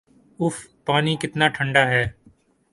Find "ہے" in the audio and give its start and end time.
1.87-2.03